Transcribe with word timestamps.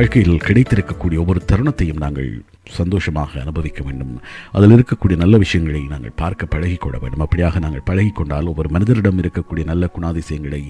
வாழ்க்கையில் 0.00 0.40
கிடைத்திருக்கக்கூடிய 0.44 1.18
ஒவ்வொரு 1.18 1.40
தருணத்தையும் 1.52 1.96
நாங்கள் 1.96 2.42
சந்தோஷமாக 2.64 3.40
அனுபவிக்க 3.40 3.82
வேண்டும். 3.84 4.20
அதில் 4.52 4.70
இருக்கக்கூடிய 4.70 5.16
நல்ல 5.16 5.38
விஷயங்களை 5.38 5.80
நாங்கள் 5.80 6.12
பார்க்க 6.16 6.58
பழகிக்கொள்ள 6.58 6.98
வேண்டும். 7.00 7.26
அப்படியாக 7.26 7.58
நாங்கள் 7.58 7.86
பழகிக்கொண்டால் 7.90 8.46
ஒவ்வொரு 8.46 8.68
மனிதரிடம் 8.68 9.20
இருக்கக்கூடிய 9.20 9.64
நல்ல 9.64 9.88
குணாதிசயங்களை 9.98 10.62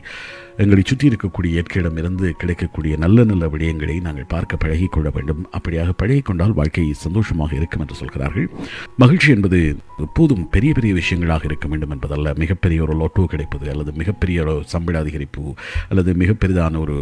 எங்களை 0.62 0.82
சுற்றி 0.86 1.06
இருக்கக்கூடிய 1.08 1.50
இயற்கையிடமிருந்து 1.56 2.27
கிடைக்கக்கூடிய 2.40 2.95
நல்ல 3.04 3.24
நல்ல 3.24 3.45
விடயங்களை 3.46 3.95
நாங்கள் 4.06 4.27
பார்க்க 4.32 4.59
பழகிக்கொள்ள 4.64 5.09
வேண்டும். 5.14 5.40
அப்படியாக 5.56 5.90
பழகிக்கொண்டால் 6.02 6.54
வாழ்க்கை 6.59 6.84
சந்தோஷமாக 7.04 7.54
இருக்கும் 7.59 7.82
என்று 7.84 7.95
சொல்கிறார்கள். 7.95 8.46
மகிழ்ச்சி 8.96 9.30
என்பது 9.36 9.59
எப்போதும் 10.06 10.42
பெரிய 10.48 10.73
பெரிய 10.78 10.95
விஷயங்களாக 11.00 11.45
இருக்க 11.45 11.68
வேண்டும் 11.68 11.91
என்பதல்ல. 11.91 12.34
மிகப்பெரிய 12.42 12.82
ஒரு 12.86 12.96
லோட்டோ 13.02 13.24
கிடைப்பது 13.24 13.70
அல்லது 13.70 13.92
மிகப்பெரிய 13.92 14.42
ஒரு 14.45 14.54
சம்பள 14.74 15.02
அதிகரிப்பு 15.04 15.45
அல்லது 15.88 16.14
மிக 16.14 16.36
பெரிதான 16.42 16.78
ஒரு 16.78 16.98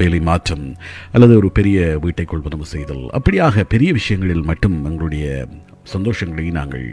வேலை 0.00 0.20
மாற்றம் 0.20 0.66
அல்லது 1.12 1.36
ஒரு 1.36 1.50
பெரிய 1.50 1.98
வீட்டை 2.06 2.26
கொள்வனவு 2.32 2.72
செய்தல். 2.74 3.04
அப்படியாக 3.20 3.66
பெரிய 3.74 3.92
விஷயங்களில் 4.00 4.48
மட்டும் 4.52 4.78
எங்களுடைய 4.84 5.26
சந்தோஷங்களை 5.94 6.48
நாங்கள் 6.60 6.88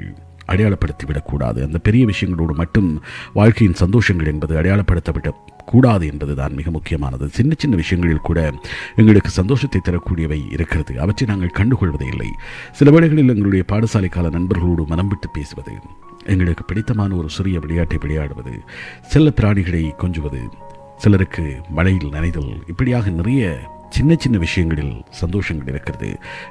அடையாளப்படுத்தி 0.51 1.05
விடக்கூடாது. 1.09 1.59
அந்த 1.67 1.77
பெரிய 1.77 2.03
விஷயங்களோடு 2.05 2.53
மட்டும் 2.61 2.89
வாழ்க்கையின் 3.39 3.81
சந்தோஷங்கள் 3.81 4.31
என்பது 4.31 4.53
அடையாளப்படுத்தப்பட்ட 4.61 5.29
கூடாது 5.65 6.07
என்பதுதான் 6.07 6.53
மிக 6.53 6.71
முக்கியமானது. 6.71 7.29
சின்ன 7.29 7.53
சின்ன 7.57 7.75
விஷயங்களில் 7.75 8.27
கூட 8.29 8.51
எங்களுக்கு 8.95 9.29
சந்தோஷத்தை 9.29 9.81
தரக்கூடியவை 9.81 10.51
இருக்கிறது. 10.51 10.99
அவற்றை 10.99 11.29
நாங்கள் 11.29 11.55
கண்டுகொள்வதே 11.57 12.07
இல்லை. 12.07 12.27
சில 12.71 12.91
வேளைகளில் 12.91 13.29
எங்களுடைய 13.29 13.65
பாடசாலை 13.71 14.09
கால 14.09 14.29
நண்பர்களோடு 14.29 14.85
மனம் 14.85 15.07
விட்டு 15.07 15.29
பேசுவது 15.29 15.71
எங்களுக்கு 16.25 16.63
பிடித்தமான 16.63 17.15
ஒரு 17.15 17.29
சிறிய 17.29 17.59
விளையாட்டை 17.59 17.97
விளையாடுவது 17.97 18.51
செல்ல 19.01 19.31
பிராணிகளை 19.35 19.95
கொஞ்சுவது 19.95 20.41
சிலருக்கு 20.97 21.61
மழையில் 21.69 22.09
நனைதல் 22.09 22.63
இப்படியாக 22.67 23.09
நிறைய 23.09 23.57
சின்ன 23.95 24.15
சின்ன 24.23 24.37
விஷயங்களில் 24.45 24.95
சந்தோஷங்கள் 25.21 25.71
இருக்கிறது. 25.73 26.09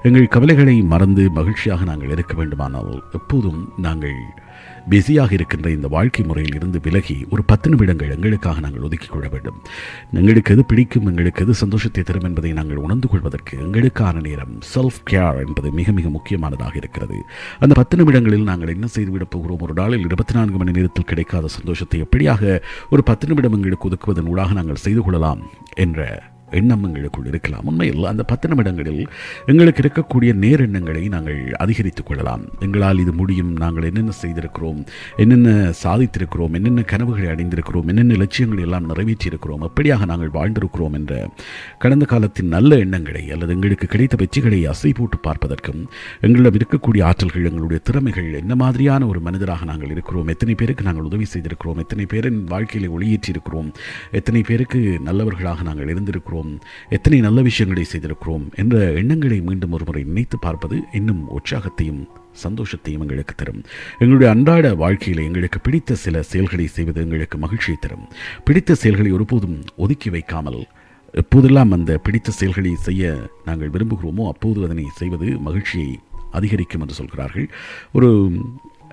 எங்கள் 0.09 0.33
கவலைகளை 0.35 0.77
மறந்து 0.93 1.25
மகிழ்ச்சியாக 1.39 1.85
நாங்கள் 1.91 2.15
இருக்க 2.17 2.35
வேண்டுமானால் 2.41 2.95
எப்போதும் 3.19 3.61
நாங்கள் 3.87 4.17
பிஸியாக 4.91 5.33
இருக்கின்ற 5.37 5.69
இந்த 5.75 5.89
வாழ்க்கை 5.95 6.23
முறையில் 6.29 6.57
இருந்து 6.59 6.79
விலகி 6.87 7.17
ஒரு 7.33 7.43
பத்து 7.51 7.67
நிமிடங்கள் 7.73 8.13
எங்களுக்காக 8.15 8.61
நாங்கள் 8.65 8.85
ஒதுக்கிக் 8.87 9.13
கொள்ள 9.13 9.27
வேண்டும். 9.35 9.59
எங்களுக்கு 10.20 10.53
எது 10.55 10.63
பிடிக்கும் 10.70 11.07
எங்களுக்கு 11.11 11.43
எது 11.45 11.55
சந்தோஷத்தை 11.63 12.03
தரும் 12.09 12.27
என்பதை 12.29 12.51
நாங்கள் 12.59 12.83
உணர்ந்து 12.85 13.09
கொள்வதற்கு 13.13 13.55
எங்களுக்கான 13.65 14.23
நேரம் 14.29 14.55
செல்ஃப் 14.73 15.01
கேர் 15.11 15.41
என்பது 15.47 15.70
மிக 15.79 15.93
மிக 15.98 16.09
முக்கியமானதாக 16.17 16.77
இருக்கிறது. 16.83 17.19
அந்த 17.61 17.73
பத்து 17.81 17.97
நிமிடங்களில் 18.01 18.48
நாங்கள் 18.51 18.75
என்ன 18.77 18.89
செய்துவிடப் 18.97 19.33
போகிறோம்? 19.37 19.63
ஒரு 19.67 19.77
நாளில் 19.81 20.07
இருபத்தி 20.09 20.37
நான்கு 20.39 20.61
மணி 20.63 20.77
நேரத்தில் 20.79 21.11
கிடைக்காத 21.13 21.53
சந்தோஷத்தை 21.59 22.01
எப்படியாக 22.07 22.61
ஒரு 22.91 23.05
பத்து 23.11 23.31
நிமிடம் 23.33 23.57
எங்களுக்கு 23.59 23.89
ஒதுக்குவதன் 23.91 24.31
ஊடாக 24.35 24.59
நாங்கள் 24.61 24.85
செய்து 24.87 25.03
கொள்ளலாம் 25.03 25.43
என்ற 25.87 26.01
எண்ணம் 26.53 26.84
எங்களுக்குள் 26.84 27.27
இருக்கலாம். 27.27 27.64
உண்மையில் 27.64 28.05
அந்த 28.05 28.22
பத்து 28.22 28.48
நிமிடங்களில் 28.48 29.08
எங்களுக்கு 29.47 29.83
இருக்கக்கூடிய 29.83 30.33
நேரெண்ணங்களை 30.34 31.08
நாங்கள் 31.08 31.53
அதிகரித்துக் 31.53 32.06
கொள்ளலாம். 32.06 32.45
எங்களால் 32.61 32.98
இது 32.98 33.12
முடியும். 33.12 33.56
நாங்கள் 33.56 33.83
என்னென்ன 33.83 34.12
செய்திருக்கிறோம்? 34.22 34.86
என்னென்ன 35.17 35.73
சாதித்திருக்கிறோம்? 35.84 36.53
என்னென்ன 36.53 36.83
கனவுகளை 36.83 37.30
அடைந்திருக்கிறோம்? 37.30 37.86
என்னென்ன 37.86 38.14
லட்சியங்களை 38.14 38.64
எல்லாம் 38.64 38.95
நிறைவேற்றியிருக்கிறோம்? 38.95 39.67
எப்படியாக 39.67 40.06
நாங்கள் 40.06 40.30
வாழ்ந்திருக்கிறோம் 40.34 40.92
என்ற 40.92 41.30
கடந்த 41.78 42.05
காலத்தின் 42.05 42.48
நல்ல 42.48 42.77
எண்ணங்களை 42.77 43.30
அல்லது 43.30 43.53
எங்களுக்கு 43.53 43.86
கிடைத்த 43.86 44.17
வெற்றிகளை 44.17 44.67
அசை 44.67 44.91
போட்டு 44.95 45.19
பார்ப்பதற்கும் 45.19 45.86
எங்களிடம் 46.20 46.58
இருக்கக்கூடிய 46.58 47.03
ஆற்றல்கள் 47.03 47.48
எங்களுடைய 47.48 47.83
திறமைகள் 47.84 48.33
என்ன 48.33 48.55
மாதிரியான 48.55 49.06
ஒரு 49.06 49.20
மனிதராக 49.20 49.64
நாங்கள் 49.64 49.91
இருக்கிறோம்? 49.91 50.27
எத்தனை 50.27 50.55
பேருக்கு 50.55 50.84
நாங்கள் 50.84 51.05
உதவி 51.05 51.25
செய்திருக்கிறோம்? 51.34 51.77
எத்தனை 51.77 52.06
பேரின் 52.06 52.45
வாழ்க்கையில் 52.45 52.91
ஒளியேற்றியிருக்கிறோம்? 52.91 53.73
எத்தனை 54.11 54.41
பேருக்கு 54.41 55.00
நல்லவர்களாக 55.05 55.62
நாங்கள் 55.62 55.95
இருந்திருக்கிறோம்? 55.95 56.42
எத்தனை 56.97 57.19
நல்ல 57.21 57.43
விஷயங்களை 57.48 57.85
செய்திருக்கிறோம் 57.93 58.45
என்ற 58.62 58.77
எண்ணங்களை 59.01 59.39
மீண்டும் 59.48 59.73
ஒருமுறை 59.73 60.03
நினைத்து 60.11 60.39
பார்ப்பது 60.39 60.79
இன்னும் 60.92 61.23
உற்சாகத்தையும் 61.39 62.03
சந்தோஷத்தையும் 62.45 63.03
எங்களுக்கு 63.05 63.35
தரும். 63.35 63.63
எங்களுடைய 63.98 64.29
அன்றாட 64.35 64.67
வாழ்க்கையில் 64.83 65.25
எங்களுக்கு 65.29 65.58
பிடித்த 65.61 65.95
சில 66.05 66.23
செயல்களை 66.23 66.67
செய்வது 66.77 67.01
எங்களுக்கு 67.01 67.39
மகிழ்ச்சியை 67.39 67.79
தரும். 67.81 68.07
பிடித்த 68.45 68.75
செயல்களை 68.75 69.13
ஒருபோதும் 69.13 69.58
ஒதுக்கி 69.77 70.11
வைக்காமல் 70.11 70.61
எப்போதெல்லாம் 71.23 71.75
அந்த 71.77 71.92
பிடித்த 72.07 72.31
செயல்களை 72.39 72.70
செய்ய 72.86 73.11
நாங்கள் 73.45 73.73
விரும்புகிறோமோ 73.75 74.27
அப்போது 74.33 74.64
அதனை 74.64 74.85
செய்வது 75.01 75.29
மகிழ்ச்சியை 75.48 75.91
அதிகரிக்கும் 76.39 76.81
என்று 76.81 76.95
சொல்கிறார்கள். 76.95 77.47
ஒரு 77.92 78.08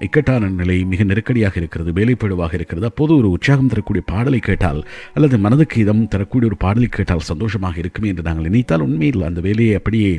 இக்கட்டான 0.05 0.49
நிலை 0.59 0.77
மிக 0.91 1.03
நெருக்கடியாக 1.09 1.55
இருக்கிறது 1.61 1.91
வேலைப்பழுவாக 1.99 2.53
இருக்கிறது. 2.59 2.85
அப்போது 2.91 3.13
ஒரு 3.19 3.29
உற்சாகம் 3.35 3.71
தரக்கூடிய 3.73 4.03
பாடலை 4.11 4.39
கேட்டால் 4.49 4.81
அல்லது 5.17 5.37
மனதுக்கு 5.45 5.77
இதம் 5.83 6.03
தரக்கூடிய 6.15 6.49
ஒரு 6.51 6.59
பாடலை 6.65 6.89
கேட்டால் 6.97 7.27
சந்தோஷமாக 7.31 7.77
இருக்குமே 7.83 8.11
என்று 8.13 8.27
நாங்கள் 8.27 8.49
நினைத்தால் 8.49 8.85
உண்மையில் 8.87 9.27
அந்த 9.29 9.41
வேலையை 9.47 9.73
அப்படியே 9.79 10.11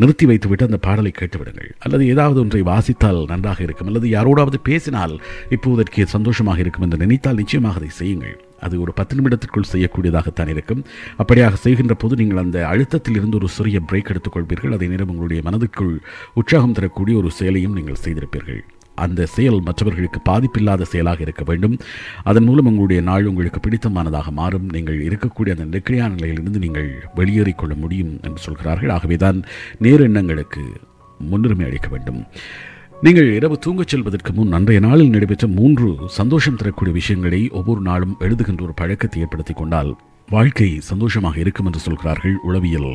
நிறுத்தி 0.00 0.24
வைத்துவிட்டு 0.30 0.66
அந்த 0.68 0.78
பாடலை 0.86 1.12
கேட்டுவிடுங்கள். 1.18 1.70
அல்லது 1.84 2.04
ஏதாவது 2.12 2.38
ஒன்றை 2.40 2.62
வாசித்தால் 2.72 3.20
நன்றாக 3.30 3.60
இருக்கும். 3.66 3.88
அல்லது 3.90 4.08
யாரோடாவது 4.16 4.58
பேசினால் 4.68 5.14
இப்போதற்கு 5.56 6.06
சந்தோஷமாக 6.16 6.60
இருக்கும் 6.64 6.84
என்று 6.86 6.98
நினைத்தால் 7.04 7.40
நிச்சயமாக 7.42 7.80
அதை 7.80 7.90
செய்யுங்கள். 8.00 8.36
அது 8.66 8.74
ஒரு 8.82 8.92
பத்து 8.98 9.14
நிமிடத்திற்குள் 9.18 9.70
செய்யக்கூடியதாகத்தான் 9.72 10.52
இருக்கும். 10.54 10.84
அப்படியாக 11.22 11.56
செய்கின்ற 11.64 11.94
போது 11.94 12.14
நீங்கள் 12.20 12.42
அந்த 12.44 12.58
அழுத்தத்தில் 12.72 13.18
இருந்து 13.20 13.38
ஒரு 13.40 13.48
சிறிய 13.56 13.80
பிரேக் 13.90 14.12
எடுத்துக்கொள்வீர்கள். 14.12 14.76
அதே 14.78 14.86
நேரம் 14.92 15.12
உங்களுடைய 15.14 15.42
மனதுக்குள் 15.48 15.94
உற்சாகம் 16.40 16.78
தரக்கூடிய 16.78 17.16
ஒரு 17.22 17.30
செயலையும் 17.40 17.76
நீங்கள் 17.80 18.02
செய்திருப்பீர்கள். 18.04 18.62
அந்த 18.96 19.26
செயல் 19.26 19.60
மற்றவர்களுக்கு 19.60 20.20
பாதிப்பில்லாத 20.28 20.82
செயலாக 20.82 21.20
இருக்க 21.20 21.44
வேண்டும். 21.44 21.78
அதன் 22.24 22.44
மூலம் 22.44 22.66
உங்களுடைய 22.66 23.02
நாள் 23.02 23.26
உங்களுக்கு 23.26 23.60
பிடித்தமானதாக 23.60 24.30
மாறும். 24.30 24.68
நீங்கள் 24.72 24.98
இருக்கக்கூடிய 25.08 25.56
அந்த 25.56 25.64
நெருக்கடியான 25.64 26.14
நிலையிலிருந்து 26.14 26.58
நீங்கள் 26.58 26.88
வெளியேறிக்கொள்ள 27.16 27.76
முடியும் 27.76 28.20
என்று 28.22 28.42
சொல்கிறார்கள். 28.42 28.90
ஆகவேதான் 28.90 29.40
நேரெண்ணங்களுக்கு 29.82 30.64
முன்னுரிமை 31.18 31.66
அளிக்க 31.66 31.88
வேண்டும். 31.88 32.22
நீங்கள் 33.02 33.34
இரவு 33.34 33.58
தூங்கச் 33.66 33.86
செல்வதற்கு 33.86 34.32
முன் 34.32 34.52
அன்றைய 34.52 34.80
நாளில் 34.80 35.10
நடைபெற்ற 35.10 35.46
மூன்று 35.46 35.88
சந்தோஷம் 36.06 36.56
தரக்கூடிய 36.56 36.94
விஷயங்களை 36.94 37.48
ஒவ்வொரு 37.48 37.80
நாளும் 37.80 38.16
எழுதுகின்ற 38.20 38.62
ஒரு 38.62 38.74
பழக்கத்தை 38.74 39.22
ஏற்படுத்திக் 39.22 39.56
கொண்டால் 39.56 39.90
வாழ்க்கை 40.28 40.68
சந்தோஷமாக 40.80 41.38
இருக்கும் 41.38 41.66
என்று 41.66 41.78
சொல்கிறார்கள் 41.78 42.36
உளவியல் 42.42 42.92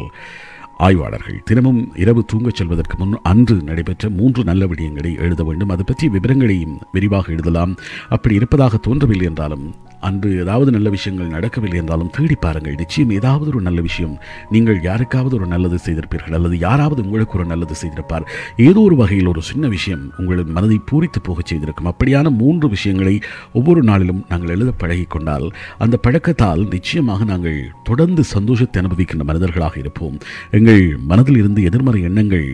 ஆய்வாளர்கள். 0.81 1.41
தினமும் 1.45 1.91
இரவு 1.95 2.25
தூங்கச் 2.33 2.55
செல்வதற்கு 2.55 2.95
முன் 2.97 3.19
அன்று 3.23 3.55
நடைபெற்ற 3.55 4.09
மூன்று 4.09 4.43
நல்ல 4.43 4.65
விடயங்களை 4.65 5.17
எழுத 5.17 5.43
வேண்டும். 5.43 5.69
அது 5.69 5.83
பற்றிய 5.83 6.11
விவரங்களையும் 6.11 6.79
விரிவாக 6.91 7.31
எழுதலாம். 7.31 7.75
அப்படி 8.09 8.35
இருப்பதாக 8.35 8.77
தோன்றவில்லை 8.77 9.25
என்றாலும் 9.25 9.75
அன்று 10.07 10.29
ஏதாவது 10.43 10.69
நல்ல 10.75 10.89
விஷயங்கள் 10.95 11.33
நடக்கவில்லை 11.35 11.77
என்றாலும் 11.81 12.11
தேடி 12.17 12.35
பாருங்கள். 12.45 12.75
நிச்சயம் 12.81 13.13
ஏதாவது 13.17 13.49
ஒரு 13.51 13.61
நல்ல 13.67 13.79
விஷயம் 13.87 14.15
நீங்கள் 14.53 14.79
யாருக்காவது 14.87 15.35
ஒரு 15.39 15.47
நல்லது 15.53 15.77
செய்திருப்பீர்கள் 15.85 16.35
அல்லது 16.37 16.57
யாராவது 16.67 16.99
உங்களுக்கு 17.03 17.37
ஒரு 17.39 17.45
நல்லது 17.45 17.75
செய்திருப்பார். 17.81 18.27
ஏதோ 18.67 18.79
ஒரு 18.79 18.95
வகையில் 18.95 19.31
ஒரு 19.33 19.41
சின்ன 19.41 19.67
விஷயம் 19.67 20.03
உங்கள் 20.17 20.43
மனதை 20.57 20.79
பூரித்து 20.91 21.21
போகச் 21.23 21.51
செய்திருக்கும். 21.51 21.89
அப்படியான 21.93 22.29
மூன்று 22.41 22.69
விஷயங்களை 22.75 23.15
ஒவ்வொரு 23.53 23.83
நாளிலும் 23.83 24.21
நாங்கள் 24.29 24.53
எழுத 24.55 24.71
பழகி 24.71 25.05
கொண்டால் 25.15 25.47
அந்த 25.77 25.97
பழக்கத்தால் 26.07 26.63
நிச்சயமாக 26.75 27.23
நாங்கள் 27.23 27.59
தொடர்ந்து 27.83 28.23
சந்தோஷத்தை 28.35 28.83
அனுபவிக்கின்ற 28.83 29.25
மனிதர்களாக 29.31 29.77
இருப்போம். 29.79 30.17
எங்கள் 30.51 30.83
மனதில் 31.11 31.37
இருந்து 31.37 31.63
எதிர்மறை 31.63 32.01
எண்ணங்கள் 32.01 32.47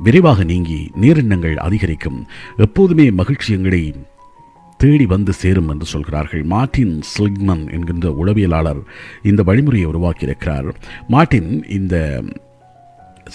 விரைவாக 0.00 0.44
நீங்கி 0.44 0.80
நேரெண்ணங்கள் 1.00 1.56
அதிகரிக்கும். 1.66 2.18
எப்போதுமே 2.56 3.06
மகிழ்ச்சி 3.10 3.50
எங்களை 3.52 3.80
தேடி 4.76 5.06
வந்து 5.06 5.32
சேரும் 5.32 5.68
என்று 5.68 5.86
சொல்கிறார்கள். 5.86 6.42
மார்டின் 6.42 7.00
ஸ்லிக்மன் 7.12 7.72
என்கின்ற 7.72 8.24
உளவியலாளர் 8.24 8.82
இந்த 9.22 9.42
வழிமுறையை 9.42 9.86
உருவாக்கியிருக்கிறார். 9.86 10.68
மார்டின் 11.08 11.64
இந்த 11.68 12.24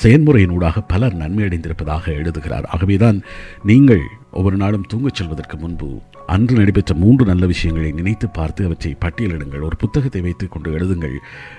செயன்முறையினூடாக 0.03 0.83
பலர் 0.87 1.15
நன்மை 1.15 1.43
அடைந்திருப்பதாக 1.43 2.05
எழுதுகிறார். 2.13 2.65
ஆகவேதான் 2.65 3.21
நீங்கள் 3.63 4.01
ஒவ்வொரு 4.31 4.57
நாளும் 4.57 4.85
தூங்கச் 4.93 5.13
செல்வதற்கு 5.13 5.57
முன்பு 5.57 6.01
அன்று 6.27 6.55
நடைபெற்ற 6.55 6.93
மூன்று 6.95 7.25
நல்ல 7.25 7.45
விஷயங்களை 7.45 7.91
நினைத்து 7.91 8.29
பார்த்து 8.29 8.65
அவற்றை 8.65 8.95
பட்டியலிடுங்கள். 9.05 9.61
ஒரு 9.61 9.75
புத்தகத்தை 9.75 10.21
வைத்துக் 10.21 10.51
கொண்டு 10.51 10.77
எழுதுங்கள். 10.77 11.15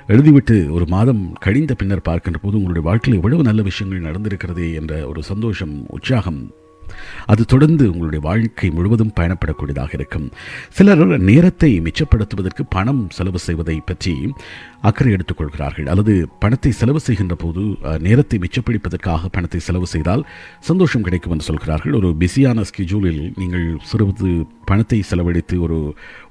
எழுதிவிட்டு 0.08 0.70
ஒரு 0.70 0.86
மாதம் 0.86 1.32
கழிந்த 1.40 1.74
பின்னர் 1.74 2.02
பார்க்கின்ற 2.02 2.38
போது 2.42 2.56
உங்களுடைய 2.56 2.88
வாழ்க்கையில் 2.88 3.22
எவ்வளவு 3.22 3.42
நல்ல 3.42 3.62
விஷயங்கள் 3.62 4.12
நடந்திருக்கிறதே 4.12 4.74
என்ற 4.74 5.08
ஒரு 5.08 5.22
சந்தோஷம் 5.22 5.86
உற்சாகம் 5.88 6.50
அது 7.32 7.42
தொடர்ந்து 7.52 7.84
உங்களுடைய 7.92 8.22
வாழ்க்கை 8.28 8.70
முழுவதும் 8.76 9.14
பயணப்படக்கூடியதாக 9.18 9.92
இருக்கும். 9.98 10.26
சிலர் 10.78 11.04
நேரத்தை 11.30 11.70
மிச்சப்படுத்துவதற்கு 11.86 12.64
பணம் 12.76 13.02
செலவு 13.16 13.40
செய்வதை 13.46 13.76
பற்றி 13.90 14.14
அக்கறை 14.88 15.10
எடுத்துக்கொள்கிறார்கள் 15.16 15.88
அல்லது 15.92 16.14
பணத்தை 16.42 16.70
செலவு 16.80 17.00
செய்கின்ற 17.06 17.34
போது 17.42 17.62
நேரத்தை 18.06 18.38
மிச்சப்பிடிப்பதற்காக 18.44 19.28
பணத்தை 19.36 19.60
செலவு 19.68 19.86
செய்தால் 19.94 20.22
சந்தோஷம் 20.70 21.04
கிடைக்கும் 21.06 21.34
என்று 21.34 21.48
சொல்கிறார்கள். 21.50 21.94
ஒரு 22.00 22.08
பிஸியான 22.22 22.64
ஸ்கெட்யூலில் 22.70 23.22
நீங்கள் 23.40 23.66
சிறிது 23.90 24.32
பணத்தை 24.70 24.98
செலவழித்து 25.10 25.56
ஒரு 25.66 25.78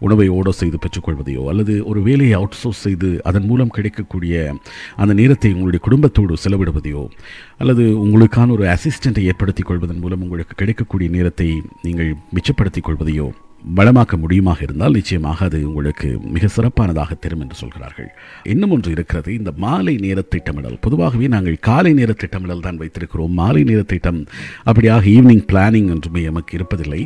உணவை 0.06 0.28
ஓடோ 0.38 0.52
செய்து 0.60 0.78
பெற்றுக்கொள்வதையோ 0.84 1.44
அல்லது 1.52 1.74
ஒரு 1.92 2.00
வேலையை 2.08 2.34
அவுட் 2.38 2.58
சோர்ஸ் 2.62 2.84
செய்து 2.86 3.10
அதன் 3.30 3.48
மூலம் 3.50 3.74
கிடைக்கக்கூடிய 3.78 4.36
அந்த 5.02 5.14
நேரத்தை 5.20 5.50
உங்களுடைய 5.56 5.82
குடும்பத்தோடு 5.88 6.36
செலவிடுவதையோ 6.44 7.04
அல்லது 7.64 7.84
உங்களுக்கான 8.04 8.54
ஒரு 8.58 8.66
அசிஸ்டண்ட்டை 8.76 9.24
ஏற்படுத்திக் 9.32 9.70
கொள்வதன் 9.70 10.02
மூலம் 10.04 10.24
உங்களுக்கு 10.26 10.51
கிடைக்கக்கூடிய 10.60 11.10
நேரத்தை 11.18 11.50
நீங்கள் 11.86 12.12
மிச்சப்படுத்திக் 12.36 12.88
கொள்வதையோ 12.90 13.30
வளமாக்க 13.78 14.14
முடியுமாக 14.22 14.60
இருந்தால் 14.66 14.96
நிச்சயமாக 14.98 15.40
அது 15.48 15.58
உங்களுக்கு 15.70 16.08
மிக 16.36 16.46
சிறப்பானதாக 16.56 17.16
தரும் 17.24 17.42
என்று 17.44 17.58
சொல்கிறார்கள். 17.60 18.08
இன்னும் 18.54 18.72
ஒன்று 18.76 18.90
இருக்கிறது 18.96 19.30
இந்த 19.40 19.52
மாலை 19.64 19.94
நேர 20.06 20.20
திட்டமிடல். 20.34 20.78
பொதுவாகவே 20.86 21.28
நாங்கள் 21.34 21.58
காலை 21.68 21.92
நேர 22.00 22.12
திட்டமிடல் 22.24 22.64
தான் 22.68 22.80
வைத்திருக்கிறோம். 22.82 23.36
மாலை 23.42 23.62
நேர 23.70 23.82
திட்டம் 23.92 24.20
அப்படியாக 24.70 25.06
ஈவினிங் 25.14 25.46
பிளானிங் 25.52 25.92
என்றுமே 25.96 26.24
எமக்கு 26.32 26.58
இருப்பதில்லை. 26.60 27.02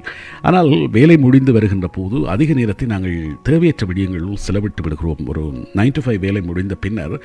ஆனால் 0.50 0.72
வேலை 0.98 1.18
முடிந்து 1.26 1.54
வருகின்ற 1.58 1.90
போது 1.98 2.20
அதிக 2.36 2.54
நேரத்தை 2.62 2.88
நாங்கள் 2.94 3.18
தேவையற்ற 3.50 3.86
விடயங்களில் 3.92 4.44
செலவிட்டு 4.48 4.84
விடுகிறோம். 4.88 5.24
ஒரு 5.34 5.46
நைன் 5.80 5.96
டு 5.98 6.04
ஃபைவ் 6.08 6.26
வேலை 6.28 6.44
முடிந்த 6.52 6.78
பின்னர் 6.86 7.18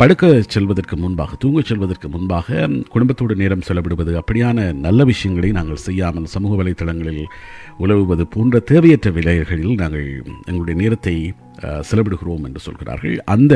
படுக்க 0.00 0.24
செல்வதற்கு 0.46 0.96
முன்பாக 0.96 1.36
தூங்கச் 1.44 1.68
செல்வதற்கு 1.70 2.08
முன்பாக 2.08 2.68
குடும்பத்தோடு 2.88 3.34
நேரம் 3.34 3.64
செலவிடுவது 3.68 4.12
அப்படியான 4.20 4.72
நல்ல 4.72 5.04
விஷயங்களை 5.04 5.50
நாங்கள் 5.52 5.84
செய்யாமல் 5.86 6.32
சமூக 6.34 6.52
வலைத்தளங்களில் 6.60 7.24
உழவுவது 7.78 8.24
போன்ற 8.30 8.58
தேவையற்ற 8.70 9.10
விலைகளில் 9.10 9.74
நாங்கள் 9.74 10.06
எங்களுடைய 10.44 10.76
நேரத்தை 10.82 11.16
செலவிடுகிறோம் 11.90 12.44
என்று 12.44 12.60
சொல்கிறார்கள். 12.60 13.16
அந்த 13.34 13.54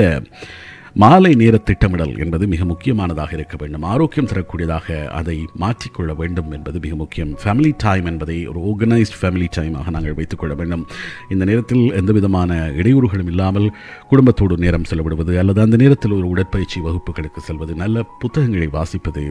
மாலை 0.95 1.35
நேர 1.35 1.57
திட்டமிடல் 1.57 2.19
என்பது 2.19 2.47
மிக 2.47 2.65
முக்கியமானதாக 2.65 3.33
இருக்க 3.33 3.57
வேண்டும். 3.61 3.83
ஆரோக்கியம் 3.83 4.27
தரக்கூடியதாக 4.27 5.07
அதை 5.07 5.37
மாற்றிக்கொள்ள 5.61 6.15
வேண்டும் 6.17 6.51
என்பது 6.53 6.79
மிக 6.81 6.95
முக்கியம். 6.95 7.31
ஃபேமிலி 7.43 7.73
டைம் 7.77 8.07
என்பதை 8.07 8.47
ஒரு 8.47 8.61
ஆர்கனைஸ்ட் 8.61 9.17
ஃபேமிலி 9.21 9.47
டைமாக 9.57 9.91
நாங்கள் 9.91 10.15
வைத்துக்கொள்ள 10.15 10.55
வேண்டும். 10.55 10.87
இந்த 11.29 11.45
நேரத்தில் 11.45 11.93
எந்த 11.93 12.13
விதமான 12.13 12.71
இடையூறுகளும் 12.81 13.27
இல்லாமல் 13.27 13.73
குடும்பத்தோடு 14.09 14.57
நேரம் 14.57 14.89
செலவிடுவது 14.91 15.39
அல்லது 15.39 15.61
அந்த 15.61 15.77
நேரத்தில் 15.77 16.13
ஒரு 16.13 16.29
உடற்பயிற்சி 16.29 16.81
வகுப்புகளுக்கு 16.81 17.43
செல்வது 17.49 17.75
நல்ல 17.75 18.03
புத்தகங்களை 18.03 18.69
வாசிப்பது 18.79 19.25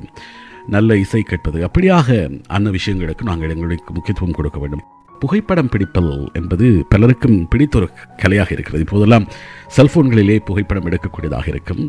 நல்ல 0.67 0.97
இசை 0.97 1.21
கேட்பது 1.21 1.59
அப்படியாக 1.67 2.39
அந்த 2.47 2.69
விஷயங்களுக்கு 2.69 3.23
நாங்கள் 3.23 3.49
எங்களுக்கு 3.49 3.93
முக்கியத்துவம் 3.93 4.37
கொடுக்க 4.39 4.59
வேண்டும். 4.59 4.83
புகைப்படம் 5.23 5.71
பிடிப்பல் 5.73 6.11
என்பது 6.39 6.67
பலருக்கும் 6.93 7.37
பிடித்த 7.51 7.75
ஒரு 7.79 7.87
கலையாக 8.21 8.49
இருக்கிறது. 8.55 8.85
இப்போதெல்லாம் 8.85 9.25
செல்போன்களிலே 9.75 10.37
புகைப்படம் 10.47 10.87
எடுக்கக்கூடியதாக 10.89 11.47
இருக்கும். 11.53 11.83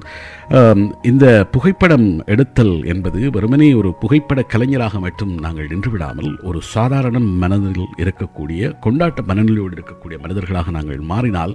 இந்த 1.10 1.24
புகைப்படம் 1.54 2.06
எடுத்தல் 2.34 2.74
என்பது 2.92 3.20
வெறுமனே 3.36 3.68
ஒரு 3.80 3.90
புகைப்பட 4.02 4.40
கலைஞராக 4.52 5.00
மட்டும் 5.06 5.32
நாங்கள் 5.44 5.70
நின்றுவிடாமல் 5.72 6.30
ஒரு 6.50 6.60
சாதாரண 6.74 7.18
மனதில் 7.42 7.90
இருக்கக்கூடிய 8.04 8.72
கொண்டாட்ட 8.86 9.26
மனநிலையோடு 9.30 9.76
இருக்கக்கூடிய 9.78 10.18
மனிதர்களாக 10.24 10.70
நாங்கள் 10.78 11.02
மாறினால் 11.12 11.54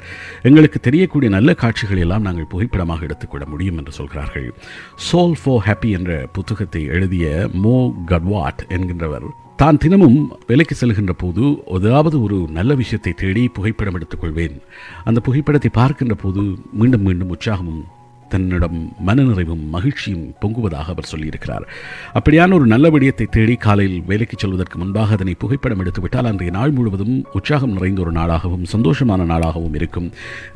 எங்களுக்கு 0.49 0.81
தெரியக்கூடிய 0.87 1.31
நல்ல 1.37 1.53
காட்சிகள் 1.63 2.03
எல்லாம் 2.05 2.27
நாங்கள் 2.29 2.51
புகைப்படமாக 2.53 3.07
எடுத்துக்கொள்ள 3.09 3.45
முடியும் 3.53 3.79
என்று 3.81 3.93
சொல்கிறார்கள். 3.99 4.47
சோல் 5.09 5.39
ஃபோ 5.41 5.55
ஹாப்பி 5.67 5.91
என்ற 5.99 6.13
புத்தகத்தை 6.37 6.83
எழுதிய 6.95 7.49
மோ 7.65 7.77
கட்வாட் 8.11 8.63
என்கின்றவர் 8.77 9.27
தான் 9.61 9.79
தினமும் 9.83 10.17
வேலைக்கு 10.47 10.75
செல்கின்ற 10.79 11.13
போது 11.21 11.43
ஏதாவது 11.77 12.15
ஒரு 12.25 12.37
நல்ல 12.57 12.71
விஷயத்தை 12.81 13.11
தேடி 13.21 13.43
புகைப்படம் 13.55 13.95
எடுத்துக்கொள்வேன். 13.97 14.57
அந்த 15.07 15.19
புகைப்படத்தை 15.27 15.69
பார்க்கின்ற 15.77 16.15
போது 16.23 16.41
மீண்டும் 16.79 17.05
மீண்டும் 17.07 17.31
உற்சாகமும் 17.35 17.79
தன்னிடம் 18.33 18.77
மனநிறைவும் 19.07 19.63
மகிழ்ச்சியும் 19.75 20.27
பொங்குவதாக 20.41 20.93
அவர் 20.93 21.09
சொல்லியிருக்கிறார். 21.13 21.65
அப்படியான 22.19 22.55
ஒரு 22.59 22.65
நல்ல 22.73 22.89
விடயத்தை 22.95 23.27
தேடி 23.37 23.55
காலையில் 23.65 24.05
வேலைக்கு 24.11 24.37
செல்வதற்கு 24.43 24.77
முன்பாக 24.83 25.17
அதனை 25.17 25.35
புகைப்படம் 25.45 25.83
எடுத்துவிட்டால் 25.85 26.29
அன்றைய 26.31 26.53
நாள் 26.57 26.75
முழுவதும் 26.77 27.15
உற்சாகம் 27.39 27.75
நிறைந்த 27.77 28.01
ஒரு 28.05 28.13
நாளாகவும் 28.19 28.69
சந்தோஷமான 28.75 29.29
நாளாகவும் 29.33 29.77
இருக்கும். 29.81 30.09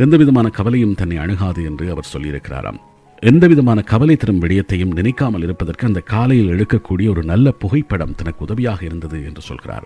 எந்த 0.05 0.17
விதமான 0.23 0.49
கவலையும் 0.59 0.97
தன்னை 1.01 1.19
அணுகாது 1.25 1.63
என்று 1.71 1.87
அவர் 1.95 2.11
சொல்லியிருக்கிறாராம். 2.13 2.81
எந்த 3.29 3.47
விதமான 3.47 3.81
கவலை 3.81 4.15
தரும் 4.15 4.41
விடயத்தையும் 4.41 4.93
நினைக்காமல் 4.93 5.41
இருப்பதற்கு 5.41 5.87
அந்த 5.87 5.99
காலையில் 5.99 6.49
எடுக்கக்கூடிய 6.49 7.09
ஒரு 7.09 7.23
நல்ல 7.23 7.51
புகைப்படம் 7.51 8.15
தனக்கு 8.15 8.43
உதவியாக 8.43 8.85
இருந்தது 8.85 9.25
என்று 9.25 9.41
சொல்கிறார். 9.41 9.85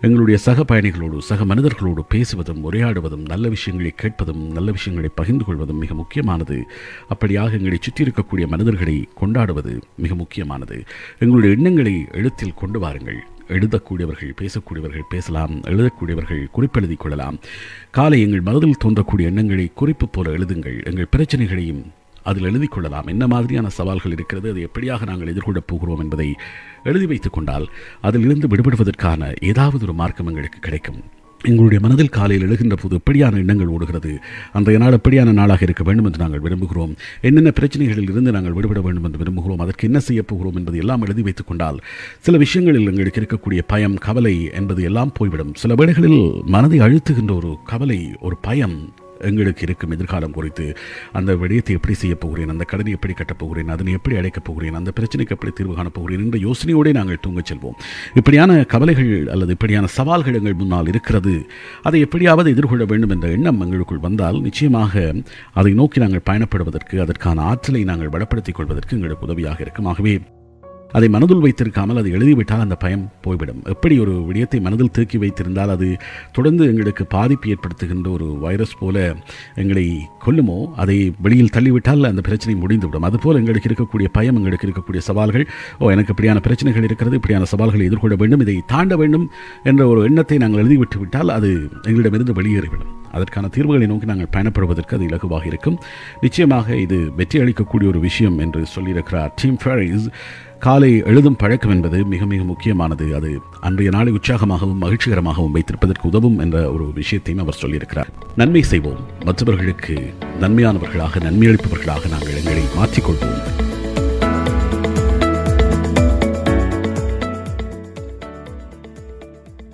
எங்களுடைய 0.00 0.38
சக 0.38 0.64
பயணிகளோடு 0.64 1.18
சக 1.18 1.44
மனிதர்களோடு 1.44 2.02
பேசுவதும் 2.14 2.62
உரையாடுவதும் 2.70 3.28
நல்ல 3.28 3.48
விஷயங்களை 3.48 3.92
கேட்பதும் 3.96 4.52
நல்ல 4.52 4.70
விஷயங்களை 4.70 5.10
பகிர்ந்து 5.14 5.44
கொள்வதும் 5.44 5.78
மிக 5.78 5.94
முக்கியமானது. 5.94 6.66
அப்படியாக 7.14 7.52
எங்களை 7.52 7.78
சுற்றி 7.80 8.04
இருக்கக்கூடிய 8.04 8.46
மனிதர்களை 8.46 9.08
கொண்டாடுவது 9.14 9.80
மிக 9.96 10.14
முக்கியமானது. 10.14 10.84
எங்களுடைய 11.18 11.56
எண்ணங்களை 11.56 12.06
எழுத்தில் 12.12 12.54
கொண்டு 12.54 12.78
வாருங்கள். 12.78 13.24
எழுதக்கூடியவர்கள் 13.48 14.36
பேசக்கூடியவர்கள் 14.40 15.10
பேசலாம். 15.10 15.60
எழுதக்கூடியவர்கள் 15.62 16.46
குறிப்பெழுதிக் 16.56 17.02
கொள்ளலாம். 17.04 17.38
காலை 17.90 18.20
எங்கள் 18.20 18.40
மனதில் 18.40 18.82
தோன்றக்கூடிய 18.84 19.20
எண்ணங்களை 19.20 19.70
குறிப்பு 19.74 20.08
போல 20.08 20.30
எழுதுங்கள். 20.30 20.84
எங்கள் 20.84 21.10
பிரச்சனைகளையும் 21.10 21.82
அதில் 22.22 22.44
எழுதிக் 22.44 22.70
கொள்ளலாம் 22.70 23.06
என்ன 23.06 23.26
மாதிரியான 23.26 23.68
சவால்கள் 23.68 24.12
இருக்கிறது? 24.12 24.50
அதை 24.50 24.68
எப்படியாக 24.68 25.06
நாங்கள் 25.06 25.34
எதிர்கொள்ளப் 25.34 25.66
போகிறோம் 25.66 26.00
என்பதை 26.00 26.34
எழுதி 26.84 27.06
வைத்துக் 27.06 27.32
கொண்டால் 27.32 27.68
அதிலிருந்து 28.00 28.46
விடுபடுவதற்கான 28.46 29.46
ஏதாவது 29.46 29.84
ஒரு 29.84 29.94
மார்க்கம் 29.94 30.26
எங்களுக்கு 30.26 30.58
கிடைக்கும். 30.58 31.02
எங்களுடைய 31.44 31.80
மனதில் 31.82 32.08
காலையில் 32.08 32.50
எழுகின்ற 32.50 32.72
போது 32.82 33.00
எப்படியான 33.00 33.36
எண்ணங்கள் 33.36 33.66
ஓடுகிறது? 33.66 34.18
அன்றைய 34.52 34.80
நாள் 34.80 34.98
எப்படியான 34.98 35.32
நாளாக 35.32 35.58
இருக்க 35.62 35.84
வேண்டும் 35.84 36.04
என்று 36.04 36.18
நாங்கள் 36.18 36.40
விரும்புகிறோம். 36.40 36.96
என்னென்ன 37.20 37.52
பிரச்சனைகளில் 37.60 38.10
இருந்து 38.10 38.32
நாங்கள் 38.32 38.52
விடுபட 38.52 38.80
வேண்டும் 38.80 39.04
என்று 39.04 39.18
விரும்புகிறோம்? 39.18 39.58
அதற்கு 39.58 39.86
என்ன 39.86 39.98
செய்யப் 39.98 40.28
போகிறோம் 40.28 40.56
என்பது 40.56 40.78
எல்லாம் 40.78 41.02
எழுதி 41.02 41.22
வைத்துக் 41.22 41.46
கொண்டால் 41.46 41.78
சில 42.18 42.38
விஷயங்களில் 42.38 42.86
எங்களுக்கு 42.86 43.20
இருக்கக்கூடிய 43.20 43.60
பயம் 43.66 43.94
கவலை 43.94 44.50
என்பது 44.52 44.82
எல்லாம் 44.82 45.12
போய்விடும். 45.12 45.54
சில 45.54 45.74
வேளைகளில் 45.74 46.32
மனதை 46.44 46.78
அழுத்துகின்ற 46.78 47.34
ஒரு 47.34 47.56
கவலை 47.64 48.16
ஒரு 48.20 48.36
பயம் 48.40 48.94
எங்களுக்கு 49.20 49.62
இருக்கும் 49.62 49.90
எதிர்காலம் 49.90 50.30
குறித்து 50.30 50.76
அந்த 51.12 51.34
விடயத்தை 51.34 51.74
எப்படி 51.74 51.94
செய்யப் 51.94 52.20
போகிறேன் 52.20 52.48
அந்த 52.48 52.64
கடனை 52.64 52.92
எப்படி 52.92 53.12
கட்டப் 53.12 53.38
போகிறேன் 53.38 53.68
அதனை 53.68 53.92
எப்படி 53.92 54.16
அடைக்கப் 54.16 54.44
போகிறேன் 54.44 54.74
அந்த 54.74 54.92
பிரச்சனைக்கு 55.00 55.28
எப்படி 55.28 55.52
தீர்வு 55.52 55.74
காணப் 55.74 55.94
போகிறேன் 55.94 56.24
என்ற 56.24 56.38
யோசனையோடு 56.38 56.94
நாங்கள் 56.94 57.18
தூங்கச் 57.26 57.52
செல்வோம். 57.52 57.78
இப்படியான 58.14 58.64
கவலைகள் 58.64 59.28
அல்லது 59.28 59.50
இப்படியான 59.50 59.86
சவால்கள் 59.86 60.34
எங்கள் 60.34 60.54
முன்னால் 60.54 60.86
இருக்கிறது. 60.86 61.46
அதை 61.82 62.00
எப்படியாவது 62.00 62.50
எதிர்கொள்ள 62.50 62.84
வேண்டும் 62.84 63.10
என்ற 63.10 63.28
எண்ணம் 63.28 63.60
எங்களுக்குள் 63.60 63.98
வந்தால் 63.98 64.40
நிச்சயமாக 64.40 65.14
அதை 65.54 65.72
நோக்கி 65.72 66.00
நாங்கள் 66.00 66.26
பயணப்படுவதற்கு 66.30 67.00
அதற்கான 67.00 67.42
ஆற்றலை 67.42 67.84
நாங்கள் 67.84 68.08
வளப்படுத்திக் 68.08 68.54
கொள்வதற்கு 68.54 68.96
எங்களுக்கு 68.96 69.26
உதவியாக 69.26 69.56
இருக்கும். 69.60 69.84
ஆகவே 69.84 70.20
அதை 70.96 71.08
மனதில் 71.14 71.42
வைத்திருக்காமல் 71.44 72.00
அதை 72.00 72.10
எழுதிவிட்டால் 72.18 72.64
அந்த 72.66 72.76
பயம் 72.84 73.04
போய்விடும். 73.26 73.60
எப்படி 73.74 73.94
ஒரு 74.04 74.14
விடயத்தை 74.28 74.60
மனதில் 74.66 74.92
தேக்கி 74.96 75.18
வைத்திருந்தால் 75.24 75.72
அது 75.76 75.88
தொடர்ந்து 76.38 76.64
எங்களுக்கு 76.72 77.04
பாதிப்பு 77.16 77.48
ஏற்படுத்துகின்ற 77.54 78.10
ஒரு 78.16 78.28
வைரஸ் 78.44 78.74
போல 78.80 78.96
எங்களை 79.62 79.86
கொல்லுமோ 80.26 80.58
அதை 80.84 80.98
வெளியில் 81.26 81.52
தள்ளிவிட்டால் 81.56 82.10
அந்த 82.12 82.24
பிரச்சனை 82.28 82.56
முடிந்துவிடும். 82.62 83.06
அதுபோல் 83.10 83.40
எங்களுக்கு 83.42 83.70
இருக்கக்கூடிய 83.70 84.08
பயம் 84.18 84.38
எங்களுக்கு 84.40 84.68
இருக்கக்கூடிய 84.68 85.02
சவால்கள் 85.10 85.46
ஓ 85.82 85.90
எனக்கு 85.96 86.14
இப்படியான 86.14 86.40
பிரச்சனைகள் 86.48 86.86
இருக்கிறது 86.88 87.18
இப்படியான 87.20 87.48
சவால்களை 87.54 87.84
எதிர்கொள்ள 87.90 88.16
வேண்டும் 88.22 88.44
இதை 88.46 88.56
தாண்ட 88.74 88.96
வேண்டும் 89.02 89.26
என்ற 89.70 89.82
ஒரு 89.92 90.02
எண்ணத்தை 90.10 90.38
நாங்கள் 90.44 90.62
எழுதிவிட்டு 90.64 90.98
விட்டால் 91.02 91.34
அது 91.38 91.50
எங்களிடமிருந்து 91.88 92.36
வெளியேறிவிடும். 92.40 92.92
அதற்கான 93.16 93.46
தீர்வுகளை 93.54 93.86
நோக்கி 93.90 94.06
நாங்கள் 94.10 94.32
பயணப்படுவதற்கு 94.34 94.96
அது 94.96 95.06
இலகுவாக 95.08 95.44
இருக்கும். 95.50 95.78
நிச்சயமாக 96.24 96.76
இது 96.84 96.98
வெற்றி 97.20 97.38
அளிக்கக்கூடிய 97.44 97.88
ஒரு 97.92 98.00
விஷயம் 98.08 98.38
என்று 98.44 98.60
சொல்லியிருக்கிறார். 98.74 99.32
டீம் 99.40 99.58
ஃபேரிஸ் 99.62 100.06
காலை 100.60 101.02
எழுதும் 101.04 101.36
பழக்கம் 101.36 101.70
என்பது 101.70 102.04
மிக 102.04 102.26
மிக 102.26 102.42
முக்கியமானது. 102.42 103.14
அது 103.14 103.40
அன்றைய 103.60 103.90
நாளை 103.90 104.12
உற்சாகமாகவும் 104.12 104.80
மகிழ்ச்சிகரமாகவும் 104.80 105.54
வைத்திருப்பதற்கு 105.54 106.02
உதவும் 106.02 106.38
என்ற 106.38 106.72
ஒரு 106.72 106.92
விஷயத்தையும் 106.92 107.42
அவர் 107.42 107.58
சொல்லியிருக்கிறார். 107.62 108.08
நன்மை 108.36 108.62
செய்வோம். 108.62 108.98
மற்றவர்களுக்கு 109.24 110.14
நன்மையானவர்களாக 110.40 111.20
நன்மை 111.20 111.48
அளிப்பவர்களாக 111.48 112.08
நாங்கள் 112.08 112.36
எங்களை 112.36 112.62
மாற்றிக்கொள்வோம். 112.76 113.69